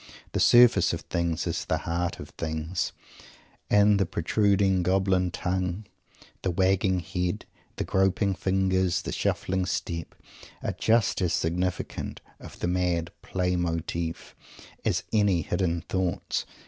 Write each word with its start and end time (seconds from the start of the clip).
The 0.31 0.39
surface 0.39 0.93
of 0.93 1.01
things 1.01 1.45
is 1.45 1.65
the 1.65 1.77
heart 1.77 2.19
of 2.19 2.29
things; 2.29 2.91
and 3.69 3.99
the 3.99 4.05
protruded 4.07 4.81
goblin 4.81 5.29
tongue, 5.29 5.85
the 6.41 6.49
wagged 6.49 7.13
head, 7.13 7.45
the 7.75 7.83
groping 7.83 8.33
fingers, 8.33 9.03
the 9.03 9.11
shuffling 9.11 9.67
step, 9.67 10.15
are 10.63 10.73
just 10.75 11.21
as 11.21 11.33
significant 11.33 12.19
of 12.39 12.57
the 12.57 12.67
mad 12.67 13.11
play 13.21 13.55
motif 13.55 14.35
as 14.83 15.03
any 15.13 15.43
hidden 15.43 15.81
thoughts. 15.81 16.47